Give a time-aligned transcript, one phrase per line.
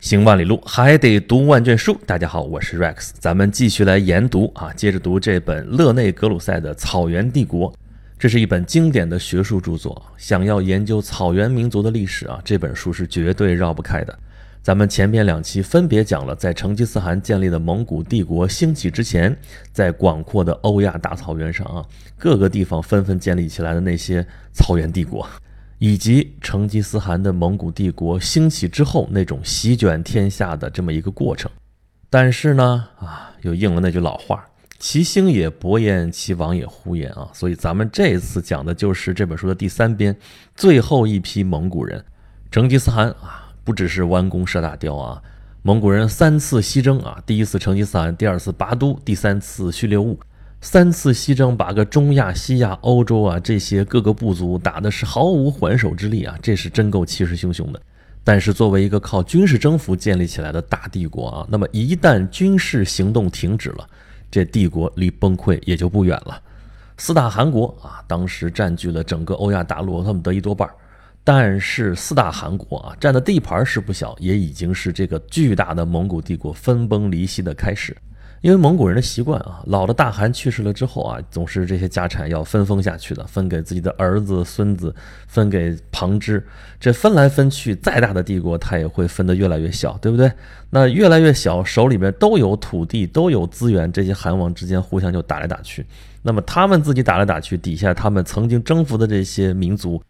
[0.00, 1.98] 行万里路，还得读万卷书。
[2.06, 7.72] 大家好，我是 Rex，咱们继续来研读啊，接着读这本勒内·格鲁塞的《草原帝国》。
[8.16, 14.16] 这是一本经典的学术著作，想要研究草原民族的历史啊，这本书是绝对绕不开的。
[14.62, 19.36] 咱们前边两期分别讲了，在成吉思汗建立的蒙古帝国兴起之前，
[19.72, 21.84] 在广阔的欧亚大草原上啊，
[22.16, 25.28] 各个地方纷纷建立起来的那些草原帝国。
[25.78, 31.50] 以及成吉思汗的蒙古帝国兴起之后那种席卷天下的这么一个过程，
[32.10, 34.44] 但是呢，啊，又应了那句老话
[34.78, 40.16] ：“其兴也勃焉，其亡也忽焉。”啊，所以咱们这次讲的就是这本书的第三编，
[40.56, 42.04] 最后一批蒙古人。
[42.50, 45.22] 成吉思汗啊，不只是弯弓射大雕啊，
[45.62, 50.18] 蒙古人三次西征啊，第一次成吉思汗，第二次拔都，第三次序列兀。
[50.60, 57.80] 三次西征，把个中亚、西亚、欧洲啊这些各个部族打的是毫无还手之力啊，这是真够气势汹汹的。
[58.24, 63.88] 但是作为一个靠军事征服建立起来的大帝国啊，那么一旦军事行动停止了，
[64.30, 66.42] 这帝国离崩溃也就不远了。
[66.96, 70.74] 四大汗国啊，当时占据了整个欧亚大陆他们得一多半儿
[71.22, 77.96] 但是四大汗国啊占的地盘是不小，也已经是这个巨大的蒙古帝国分崩离析的开始。
[78.40, 84.94] 因为蒙古人的习惯啊，老的大汗去世了之后啊，总是这些家产要分封下去的，分给自己的儿子、孙子，
[85.26, 86.46] 分给旁支。
[86.78, 90.30] 这分来分去，再大的帝国，他也会分得越来越小，对不对？
[90.70, 95.84] 那越来越小，手里边都有土地，都有资源，这些汗王之间互相就打来打去。
[96.22, 100.00] 那么他们自己打来打去，底下他们曾经征服的这些民族。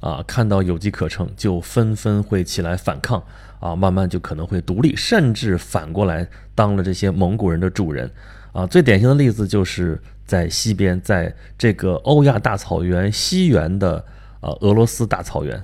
[0.00, 3.22] 啊，看到有机可乘，就纷纷会起来反抗
[3.58, 8.08] 啊，慢慢就可能会独立，甚至反过来当了这些蒙古人的主人
[8.52, 8.64] 啊。
[8.66, 14.04] 最典型的例子就是在西边，在这个欧亚大草原西缘的
[14.40, 15.60] 呃俄罗斯大草原，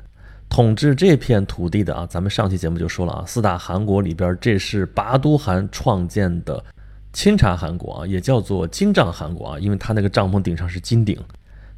[0.49, 6.65] 统治这片土地的啊，咱们上期节目就说了啊，四大汗国里边，这是拔都汗创建的
[7.13, 11.17] 钦察汗国啊，也叫做金帐汗国啊，因为他那个帐篷顶上是金顶。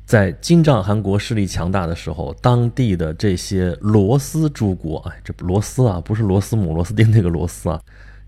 [0.07, 7.81] 在金帐汗国势力强大的时候，当地的这些罗斯诸国，哎，这罗斯啊，不是螺丝母、螺丝钉那个螺丝啊，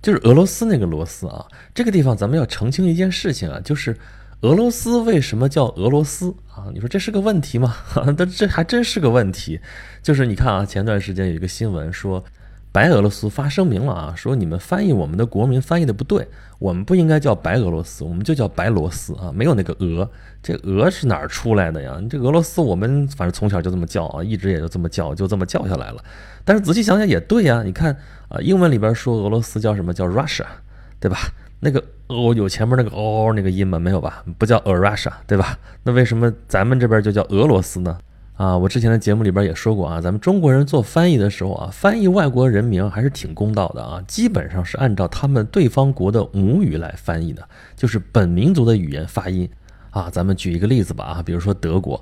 [0.03, 1.47] 就是俄罗斯那个罗斯啊。
[1.72, 3.97] 这个地方咱们要澄清一件事情啊，就是
[4.41, 6.66] 俄罗斯为什么叫俄罗斯啊？
[6.75, 7.77] 你说这是个问题吗？
[8.19, 9.60] 这这还真是个问题。
[10.03, 12.25] 就是你看啊，前段时间有一个新闻说。
[12.71, 20.09] 白俄罗斯发声明了啊，说你们翻译我们的国民翻译的不对，我们不应该叫白俄罗斯，我们就叫白罗斯啊，没有那个俄，
[20.43, 21.99] 这俄是哪儿出来的呀？
[22.11, 26.05] 这俄罗斯我们反正从小就这么叫啊，一直也就这么叫，就这么叫下来了。
[26.45, 27.97] 但是仔细想想也对呀，你看
[28.28, 30.45] 啊，英文里边说俄罗斯叫什么叫 Russia，
[31.01, 31.19] 对吧？
[31.61, 33.81] 那个哦有前面那个哦那个音吗？
[33.81, 34.23] 没有吧？
[34.39, 35.59] 不叫 a Russia，对吧？
[35.83, 37.99] 那为什么咱们这边就叫俄罗斯呢？
[38.38, 47.43] 啊，我之前的节目里边也说过啊，咱们中国人做翻译的时候啊，翻译外国人名还是挺公道的啊，基本上是按照他们对方国的母语来翻译的，
[47.75, 49.50] 就是本民族的语言发音
[49.91, 50.09] 啊。
[50.09, 52.00] 咱们举一个例子吧啊，比如说德国，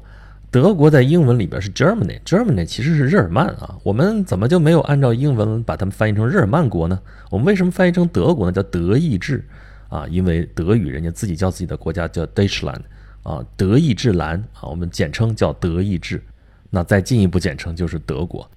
[0.51, 7.01] 德国在英文里边是 Germany，Germany 其实是日耳曼啊，我们怎么就没有按照英文把它们翻译成日耳曼国呢？
[7.31, 8.53] 我们为什么翻译成德国呢？
[8.53, 9.43] 叫德意志
[9.89, 12.83] 啊，因为德语人家自己叫自己的国家叫 Deutschland。
[13.27, 16.23] 啊，德意志兰啊，我们简称叫德意志。
[16.71, 18.49] 那再进一步简称就是德国。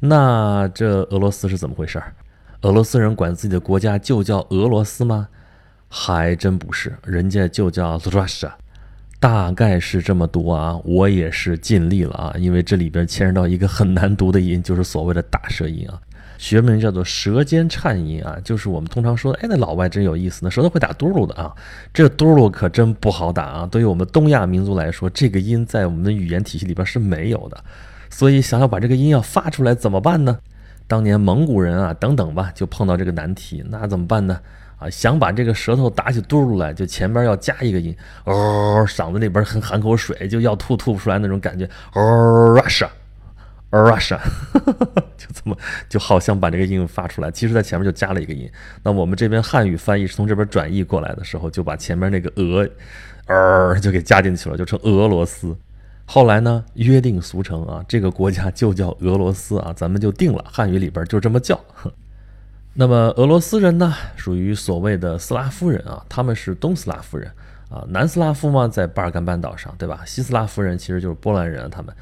[0.00, 2.14] 那这俄罗斯是怎么回事儿？
[2.62, 5.28] 俄罗斯人管自己的国家就叫俄罗斯吗？
[5.88, 8.52] 还真不是，人家就叫 Russia。
[9.20, 16.00] 大概是这么读啊，我也是尽力了啊，因为这里边牵扯到一个很难读的音，就是所谓的大舌音啊。
[16.38, 21.52] 学名叫做舌尖颤音啊，就是我们通常说的，哎，那老外真有意思，那舌头会打嘟噜的啊，
[21.92, 23.68] 这嘟噜可真不好打啊。
[23.70, 27.58] 对于我们东亚民族来说，这个音在我们的语言体系里边是没有的，
[28.10, 30.38] 所以想要把这个音要发出来怎么办呢？
[30.86, 34.38] 当年蒙古人啊等等吧，就碰到这个难题，那怎么办呢？
[34.76, 42.88] 啊，想把这个舌头打起嘟噜来，就前边要加一个音，哦，嗓子那边很含口水，就要吐吐不出来那种感觉，哦，Russia。
[43.74, 44.18] Russia，
[45.16, 45.56] 就这么
[45.88, 48.48] 就好像把这个音发出来，其实在前面就加了一个音。
[48.82, 52.68] 那我们这边汉语翻译是从这边转译过来的时候，就把前面那个俄，
[53.26, 55.56] 呃，就给加进去了，就成俄罗斯。
[56.06, 61.58] 后来呢，约定俗成啊，这个国家就叫俄罗斯啊，咱们就定了，汉语里边就这么叫。
[62.74, 67.30] 那么俄罗斯人呢，属于所谓的斯拉夫人啊，他们是东斯拉夫人
[67.70, 70.02] 啊，南斯拉夫嘛，在巴尔干半岛上，对吧？
[70.04, 71.92] 西斯拉夫人其实就是波兰人，他们。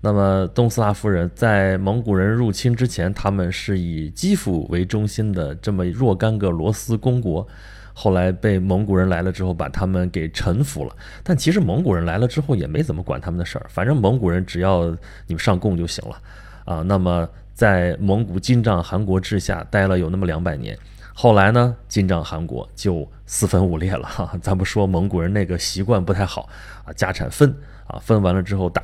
[0.00, 7.44] 那么东斯拉夫人在蒙古人入侵之前，他们是以基辅为中心的这么若干个罗斯公国，
[7.92, 10.94] 后来被蒙古人来了之后，把他们给臣服了。
[11.24, 14.84] 但其实蒙古人来了之后也没怎么管他们的事儿，反正蒙古人只要
[15.26, 16.16] 你们上贡就行了
[16.64, 16.82] 啊。
[16.82, 20.78] 那么在蒙古金帐汗国治下待了有那么两百年。
[21.12, 24.32] 后来呢，金帐汗国就四分五裂了哈。
[24.40, 26.48] 咱不说蒙古人那个习惯不太好
[26.84, 27.52] 啊，家产分
[27.88, 28.80] 啊，分完了之后打。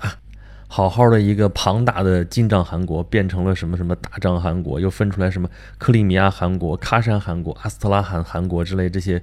[0.75, 5.49] 好好的一个庞大的金帐汗国变成了什么什么大帐汗国，又分出来什么
[5.79, 9.23] 克里米亚汗国、喀山汗国、阿斯特拉罕汗国之类这些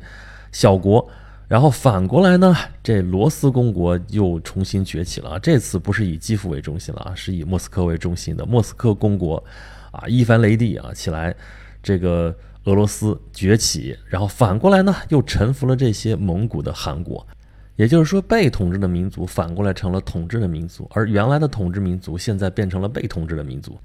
[0.54, 1.06] 小国。
[1.50, 5.38] 然后反过来呢，这罗斯公国又重新崛起了。
[5.42, 9.44] 这次不是以基辅为中心了啊，是以莫斯科为中心的莫斯科公国
[9.92, 11.36] 啊，伊凡雷帝啊起来，
[11.84, 12.34] 这个
[12.64, 13.94] 俄罗斯崛起。
[14.08, 17.28] 然后反过来呢，又臣服了这些蒙古的汗国。
[17.82, 23.76] 也就是说，被统治的民族反过来成了统治的民族，而原来的统治民族现在变成了被统治的民族。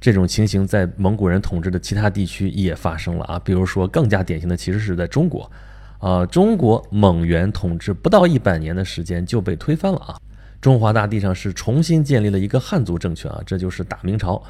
[0.00, 5.50] 这种情形在蒙古人统治的其他地区也发生了啊，比如说更加典型的其实是在中国，
[5.98, 10.18] 啊，中国蒙元统治不到一百年的时间就被推翻了啊，
[10.58, 14.42] 中华大地上是重新建立了一个汉族政权啊，这就是大明朝。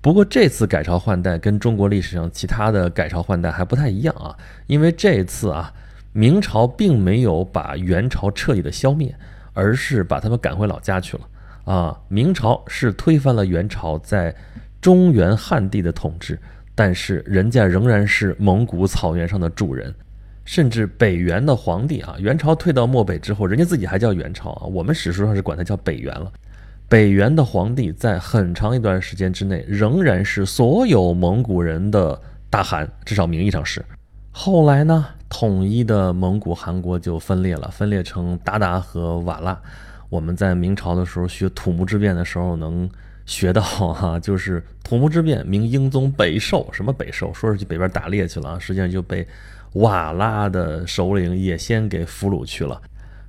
[0.00, 4.34] 不过这次改朝换代跟中国历史上其他的改朝换代还不太一样啊，
[4.68, 5.70] 因为这次啊。
[6.12, 9.14] 明朝并没有把元朝彻底的消灭，
[9.52, 11.22] 而是把他们赶回老家去了。
[11.64, 14.34] 啊，明朝是推翻了元朝在
[14.80, 16.38] 中原汉地的统治，
[16.74, 19.94] 但是人家仍然是蒙古草原上的主人，
[20.46, 26.32] 甚至北元的皇帝啊，元朝退到漠北之后，人家自己还叫元朝啊，我们史书上是管它叫北元了。
[26.88, 32.18] 北元的皇帝在很长一段时间之内，仍然是所有蒙古人的
[32.48, 33.84] 大汗，至少名义上是。
[34.40, 35.04] 后来呢？
[35.28, 39.58] 统一的蒙古汗国就分裂了，分裂成鞑靼和瓦剌。
[40.10, 42.88] 我们在明朝的时候学土木之变的时候能
[43.26, 47.34] 学到哈，就是土木之变，明英宗北狩，什么北狩？
[47.34, 49.26] 说是去北边打猎去了，实际上就被
[49.72, 52.80] 瓦剌的首领也先给俘虏去了。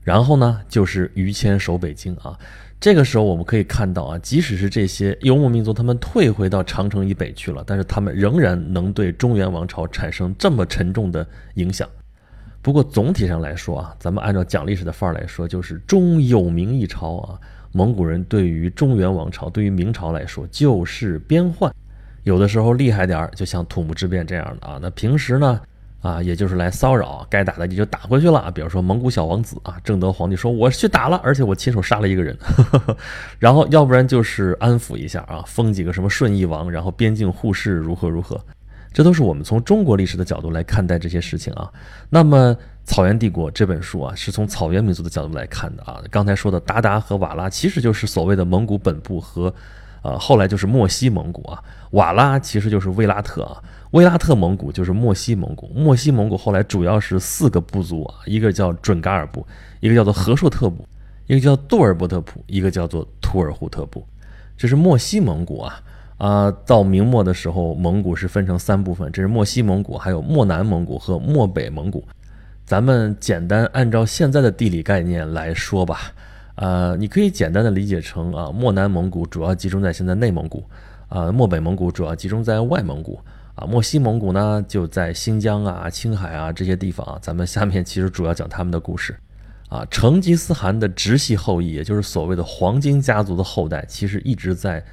[0.04, 2.38] 然后呢，就是于谦守北京啊。
[2.80, 11.88] 这个时候我们可以看到啊，即使是这些游牧民族，他们退回到长城以北去了，但是他们仍然能对中原王朝产生这么沉重的影响。
[12.62, 17.40] 不过总体上来说啊，咱们按照讲历史的范儿来说，就是中有明一朝啊。
[17.72, 21.72] 蒙古人对于中原王朝，对于明朝来说就是边患，
[22.24, 24.80] 有的时候厉害点儿，就像土木之变这样的啊。
[24.82, 25.60] 那平时呢？
[26.02, 28.50] 啊，也就是来骚扰，该打的你就打回去了。
[28.52, 32.38] 比如说蒙古小王子啊，正德皇帝说我去打了，而且我亲手杀了一个人。
[32.40, 32.98] 呵 呵
[33.38, 38.40] 然后要不然就是安抚一下啊，封几个什么顺义王，然后边境互市如何如何，
[38.94, 41.70] 这都是我们从中国历史的角度来看待这些事情啊。
[42.10, 42.56] 那么
[42.86, 46.02] 《草原帝国》这本书啊，是从草原民族的角度来看的啊。
[46.10, 49.54] 刚才说的达达和瓦拉，其实就是所谓的蒙古本部和，
[50.02, 51.62] 呃，后来就是莫西蒙古啊。
[51.92, 53.62] 瓦拉其实就是威拉特啊。
[53.92, 59.46] 威拉特蒙古就是莫西蒙古，莫西蒙古后来主要是四个部族啊，一个叫准噶尔部，
[59.80, 60.88] 一个叫做和硕特部，
[61.26, 64.06] 一个叫杜尔伯特部，一个叫做图尔扈特部，
[64.56, 65.82] 这是莫西蒙古啊
[66.18, 66.52] 啊！
[66.68, 72.04] 到明末的时候，蒙古是分成三部分，这是莫西蒙古，还有莫南蒙古和莫北蒙古。
[72.66, 76.12] 咱们简单按照现在的地理概念来说吧，
[76.54, 80.64] 呃，你可以简单的理解成啊，莫南蒙古主要集中在现在内蒙古，
[81.08, 83.20] 啊，莫北蒙古主要集中在外蒙古。
[83.60, 87.20] 啊，墨西蒙古呢，就在新疆啊、青海啊这些地方啊。
[87.22, 89.14] 咱们下面其实主要讲他们的故事。
[89.68, 94.84] 啊，成吉思汗的直系后裔，也就是所谓的黄金家族的后代，其实一直在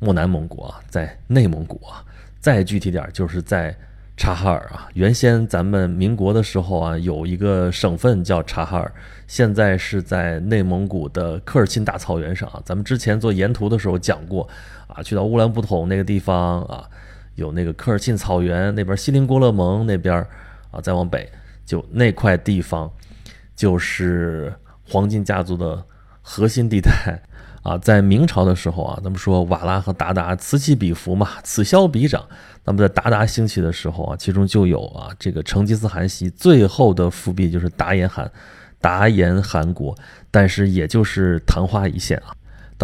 [0.00, 2.02] 漠南蒙古啊，在内蒙古啊。
[2.40, 3.76] 再具体点，就是在
[4.16, 4.88] 察哈尔啊。
[4.94, 8.90] 原先咱们民国的时候啊，有一个省份叫察哈尔，
[9.28, 12.60] 现在是在内蒙古的科尔沁大草原上啊。
[12.64, 14.48] 咱们之前做沿途的时候讲过
[14.86, 16.88] 啊，去到乌兰布统那个地方啊。
[17.34, 20.26] 有那个科尔沁草原那边，锡林郭勒盟那边
[20.70, 21.30] 啊，再往北
[21.64, 22.90] 就那块地方，
[23.56, 24.54] 就是
[24.88, 25.84] 黄金家族的
[26.22, 27.22] 核心地带
[27.62, 27.76] 啊。
[27.78, 32.24] 在明朝的时候啊，咱们说瓦剌和鞑靼此起彼伏嘛，此消彼长。
[32.64, 38.30] 那么在鞑靼兴起的时候啊，其中就有啊这个成吉思汗系最后的复辟，就是达延汗，
[38.80, 39.96] 达延汗国，
[40.30, 42.34] 但是也就是昙花一现啊。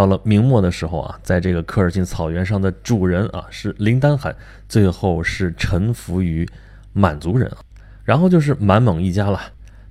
[0.00, 4.34] 到了明末的时候啊，在这个科尔沁草原上的主人啊是林丹汗，
[4.66, 6.48] 最后是臣服于
[6.94, 7.58] 满族人啊，
[8.02, 9.38] 然后就是满蒙一家了。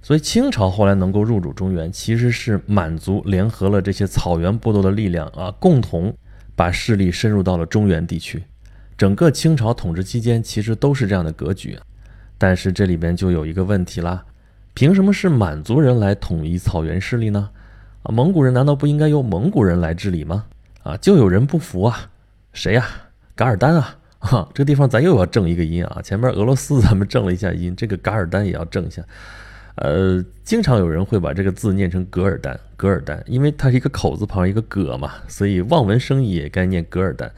[0.01, 6.11] 所以清朝后来能够入主中原，其实是满族联合了这些草原部落的力量啊，共同
[6.55, 8.41] 把势力深入到了中原地区。
[8.97, 11.77] 整个清朝统治期间，其实都是这样的格局。
[12.39, 14.25] 但是这里边就有一个问题啦，
[14.73, 17.51] 凭什么是满族人来统一草原势力呢？
[18.03, 20.45] 啊，蒙古人难道不应该由蒙古人来治理吗？
[20.83, 22.09] 啊，就有人不服啊，
[22.53, 22.85] 谁呀？
[23.35, 23.97] 噶尔丹啊！
[24.19, 26.01] 哈，这个地方咱又要正一个音啊。
[26.01, 29.01] 前面俄罗斯咱们正了一下音，这个噶尔丹也要正一下。
[29.75, 37.31] 呃，经常有人会把这个字念成噶尔丹，噶尔丹，因为它是一个口字旁一个葛嘛，所以望文生义也该念噶尔丹。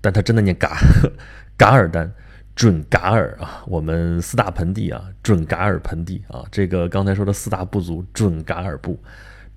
[0.00, 0.68] 但他真的念噶
[1.56, 2.10] 噶尔丹，
[2.56, 8.98] 准噶尔啊，我们四大盆地啊，准噶尔盆地啊，这个刚才说的四大部族准噶尔部，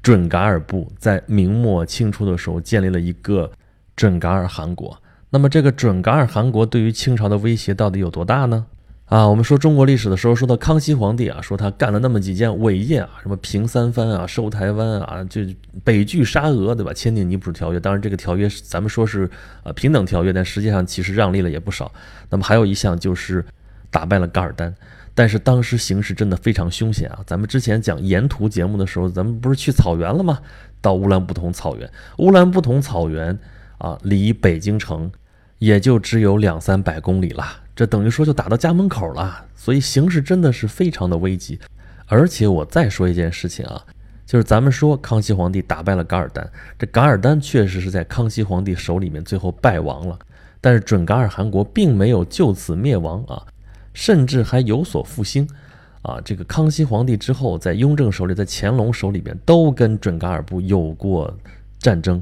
[0.03, 3.49] 准噶尔部在明末清初的时候建立了一个
[3.95, 4.95] 准噶尔汗国。
[5.31, 8.67] 那么这个准噶尔汗国对于清朝的威胁到底有多大呢？
[9.05, 15.41] 啊，我们说中国历史的时候，说到康熙皇帝啊，说他干了那么几件伟业啊，什么平三藩啊，收台湾啊，就
[15.83, 16.91] 北拒沙俄，对吧？
[16.93, 19.29] 签订尼普条约，当然这个条约咱们说是
[19.63, 21.91] 呃平等条约，但实际上其实让利了也不少。
[22.29, 23.45] 那么还有一项就是
[23.93, 24.73] 打败了噶尔丹，
[25.13, 27.19] 但是当时形势真的非常凶险啊。
[27.25, 30.39] 咱们之前讲沿途节目的时候，咱们不是去草原了吗？
[30.81, 33.37] 到乌兰布统草原，乌兰布统草原
[33.77, 35.09] 啊，离北京城
[35.59, 37.45] 也就只有两三百公里了。
[37.75, 41.59] 这等于说就打到家门口了，所以形势真的是非常的危急。
[42.07, 43.81] 而且我再说一件事情啊，
[44.25, 46.47] 就是咱们说康熙皇帝打败了噶尔丹，
[46.77, 50.19] 这噶尔丹确实是在康熙皇帝手里面最后败亡了，
[50.59, 53.41] 但是准噶尔汗国并没有就此灭亡啊，
[53.93, 55.47] 甚至还有所复兴
[56.01, 56.19] 啊。
[56.25, 61.33] 这个康熙皇帝之后，在雍正手里，在乾隆手里边都跟准噶尔部有过
[61.79, 62.21] 战争。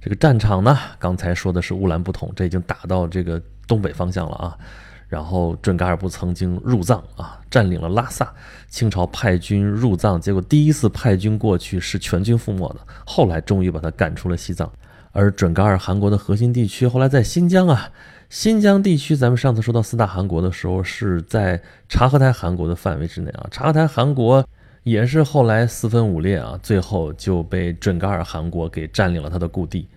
[0.00, 4.58] 这个战场呢，刚才说的是乌兰布统，这已经打到这个东北方向了啊。
[5.06, 8.32] 然后准噶尔部曾经入藏啊，占领了拉萨。
[8.68, 12.80] 清朝派军入藏，结果第一次派军过去是全军覆没的。
[13.06, 14.70] 后来终于把他赶出了西藏。
[15.14, 17.90] 而准噶尔汗国的核心地区后来在新疆啊，
[18.28, 23.46] 新疆地区咱们上次说到四大汗国的时候是在察合台汗国的范围之内啊。
[23.50, 24.46] 察合台汗国
[24.82, 29.88] 也是后来四分五裂啊，最后就被准噶尔汗国给占领了他的故地。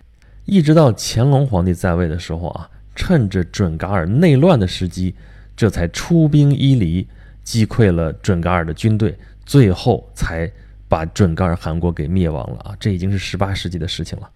[0.46, 2.70] 一直到乾隆皇帝在位的时候啊。
[3.00, 5.14] 趁着准噶尔内乱的时机，
[5.56, 7.06] 这才出兵伊犁，
[7.44, 10.50] 击溃了准噶尔的军队，最后才
[10.88, 12.76] 把准噶尔汗国给灭亡了啊！
[12.80, 14.28] 这已经是十八世纪的事情了。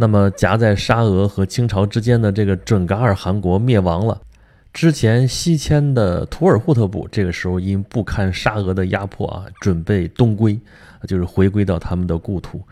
[0.00, 4.20] 那么夹在沙俄和清朝之间的这个准噶尔汗国灭亡了，
[4.72, 10.56] 之前西迁的图尔扈特部，这个时候因不堪沙俄的压迫啊，准备东归，
[11.08, 12.62] 就是回归到他们的故土。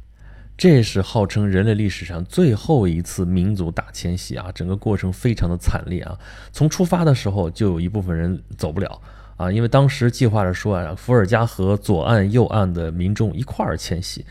[0.57, 4.51] 这是号称人类历史上最后一次民族大迁徙啊！
[4.55, 6.17] 整个过程非常的惨烈啊！
[6.53, 8.99] 从出发的时候就有一部分人走不了
[9.37, 14.25] 啊，因为当时计划着说啊，伏尔加河左岸、右岸的民众一块儿迁徙，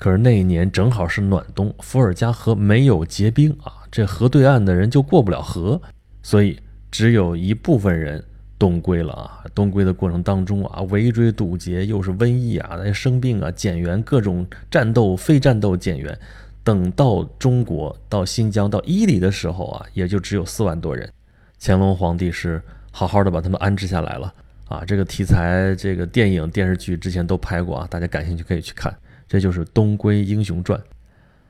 [0.00, 5.78] 可是那一年正好是暖冬，伏尔加河没有结冰啊，这河对岸的人就过不了河，
[6.22, 6.58] 所以
[6.90, 8.24] 只有一部分人。
[8.58, 9.42] 东归了啊！
[9.54, 16.18] 东归的过程当中啊，围追堵截，又是瘟疫啊，那生病啊，减员，各种战斗、非战斗减员。
[16.62, 21.10] 等到中国到新疆到伊犁的时候啊，也就只有四万多人。
[21.58, 24.30] 乾隆皇帝是好好的把他们安置下来了
[24.68, 24.84] 啊！
[24.86, 28.94] 这个题材，这个电影、电视剧之前都拍过啊，大家感兴趣可以去看。
[29.30, 30.78] 这就是《东归英雄传》。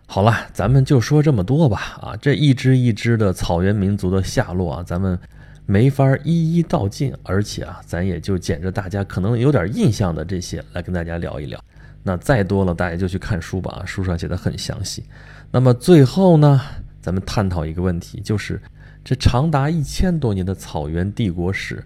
[0.07, 2.17] 好了，咱们就说这么多吧啊！
[2.21, 5.19] 这一支一支的草原民族的下落啊，咱们。
[5.67, 11.63] 没法一一道尽，而且啊，咱也就捡着大家可能有点印象的这些来跟大家聊一聊。
[12.03, 15.05] 那再多了，大家就去看书吧，啊书上写的很详细。
[15.53, 16.61] 那么最后呢，
[17.01, 18.61] 咱们探讨一个问题，就是
[19.05, 21.85] 这长达一千多年的草原帝国史，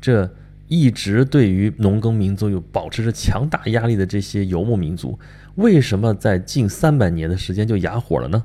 [0.00, 0.26] 这
[0.68, 5.18] 一直对于农耕民族有保持着强大压力的这些游牧民族，
[5.56, 8.44] 为什么在近三百年的时间就哑火了呢？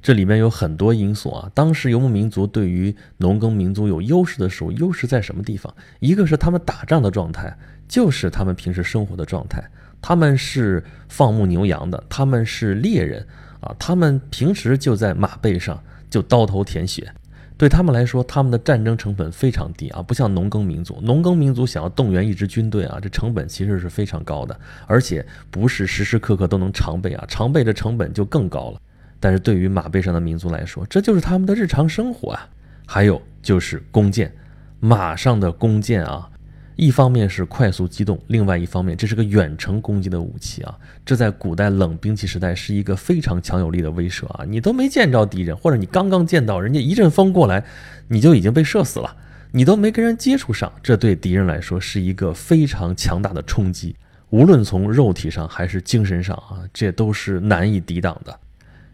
[0.00, 1.48] 这里面有很多因素啊。
[1.54, 5.72] 当时游牧民族对于农耕民族有优势的时候，优势在什么地方？
[6.00, 9.62] 一个是他们打仗的状态，就是他们平时生活的状态。
[10.00, 13.24] 他们是放牧牛羊的，他们是猎人
[13.60, 17.08] 啊，他们平时就在马背上就刀头舔血。
[17.56, 20.98] 对他们来说，他们的战争成本非常低啊，不像农耕民族。
[21.02, 28.80] 农耕民族想要动员一支军队啊，这成本其实是非常高的，而且不是时时刻刻都能常备啊，常备的成本就更高了。
[29.20, 32.48] 但是对于马背上的民族来说，这就是他们的日常生活啊。
[32.84, 34.34] 还有就是弓箭，
[34.80, 36.28] 马上的弓箭啊，
[36.76, 40.74] 一方面是快速机动，另外一方面这是个远程攻击的武器啊。
[41.04, 44.44] 这在古代冷兵器时代是一个非常强有力的威慑啊。
[44.48, 47.62] 你都没见着敌人，或者你刚刚见到人家一阵风过来，
[48.08, 49.16] 你就已经被射死了，
[49.50, 53.94] 你都没跟人接触上，这对敌人来说是一个非常强大的冲击，
[54.30, 58.38] 无论从肉体上还是精神上啊，这都是难以抵挡的。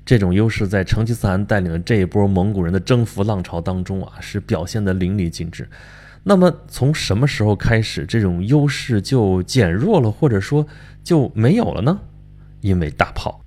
[0.05, 5.69] 这种优势在成吉思汗带领的这一波蒙古人的征服浪潮当中啊，是表现得淋漓尽致。
[6.29, 10.67] 那么从什么时候开始，这种优势就减弱了，或者说
[11.03, 11.99] 就没有了呢？
[12.61, 13.43] 因为大炮。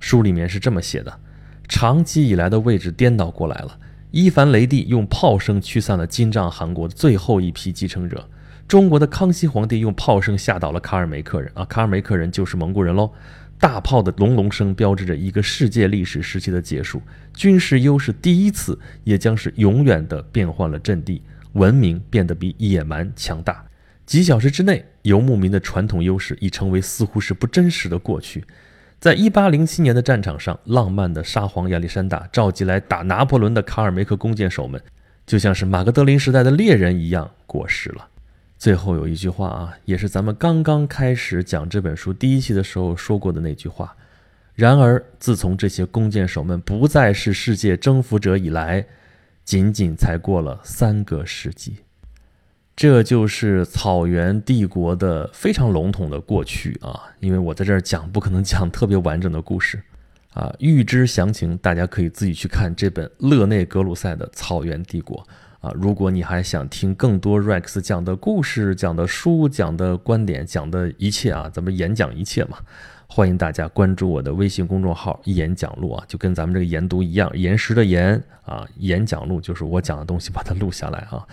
[0.00, 1.20] 书里面是这么写的：
[1.68, 3.78] 长期以来的位置颠倒过来了。
[4.10, 8.28] 伊凡雷帝用炮声驱散了金帐汗国最后一批继承者。
[8.66, 13.12] 中国的康熙皇帝用炮声吓倒了卡尔梅克人啊，卡尔梅克人就是蒙古人喽。
[13.60, 17.00] 大炮的隆隆声标志着一个世界历史时期的结束，
[17.32, 21.22] 军事优势第一次也将是永远的变换了阵地，
[21.54, 23.64] 文明变得比野蛮强大。
[24.06, 28.44] 几小时之内，游牧民的传统优势已成为似乎是不真实的过去。
[29.00, 34.80] 在一八零七年的战场上，浪漫的沙皇亚历山大召集来打拿破仑的卡尔梅克弓箭手们，
[35.26, 38.08] 就像是马格德林时代的猎人一样过时了。
[38.56, 43.94] 最后有一句话啊，也是咱们刚刚开始讲这本书第一期的时候说过的那句话。
[44.54, 48.86] 然而，自从这些弓箭手们不再是世界征服者以来，
[49.44, 51.76] 仅仅才过了三个世纪。
[52.76, 57.04] 这就是草原帝国的非常笼统的过去啊！
[57.20, 59.80] 因为我在这儿讲，不可能讲特别完整的故事
[60.32, 60.52] 啊。
[60.58, 65.16] 预知详情，大家可以自己去看这本勒内·格鲁塞的《草原帝国》。
[65.66, 72.58] 啊，如果你还想听更多 Rex 讲的故事、讲的书、讲的观点、讲的一切啊，咱们演讲一切嘛，
[73.16, 81.24] 欢迎大家关注我的微信公众号“演讲录”啊，就跟咱们这个研读一样，岩石的岩啊，演讲录就是我讲的东西把它录下来啊。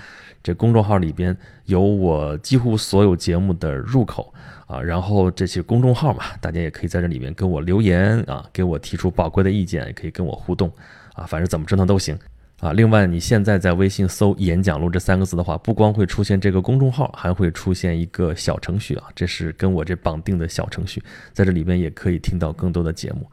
[0.44, 1.36] 这公众号里边
[1.66, 4.32] 有我几乎所有节目的入口
[4.68, 10.72] 啊，然后这些公众号嘛，大家也可以在这里面跟我留言啊，给我提出宝贵的意见，也可以跟我互动
[11.16, 12.16] 啊，反正怎么折腾都行。
[12.62, 21.04] 啊，另外，你现在在微信搜“演讲录”这三个字的话，不光会出现这个公众号，还会出现一个小程序啊，这是跟我这绑定的小程序，
[21.34, 23.26] 在这里边也可以听到更多的节目。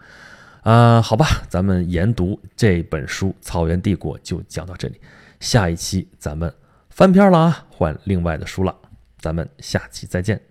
[0.62, 4.98] 啊，好吧，咱们研读这本书《草原帝国》就讲到这里，
[5.40, 6.50] 下一期咱们
[6.88, 8.74] 翻篇了啊，换另外的书了，
[9.20, 10.47] 咱们下期再见。